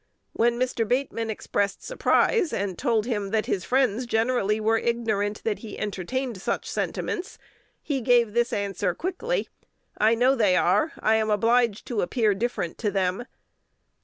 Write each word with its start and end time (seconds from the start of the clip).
When 0.33 0.59
Mr. 0.59 0.83
Bateman 0.87 1.29
expressed 1.29 1.83
surprise, 1.83 2.51
and 2.51 2.75
told 2.75 3.05
him 3.05 3.29
that 3.29 3.45
his 3.45 3.63
friends 3.63 4.07
generally 4.07 4.59
were 4.59 4.79
ignorant 4.79 5.43
that 5.43 5.59
he 5.59 5.77
entertained 5.77 6.41
such 6.41 6.67
sentiments, 6.67 7.37
he 7.83 8.01
gave 8.01 8.33
this 8.33 8.51
answer 8.51 8.95
quickly: 8.95 9.47
"I 9.99 10.15
know 10.15 10.33
they 10.33 10.55
are: 10.55 10.93
I 11.01 11.17
am 11.17 11.29
obliged 11.29 11.85
to 11.85 12.01
appear 12.01 12.33
different 12.33 12.79
to 12.79 12.89
them." 12.89 13.25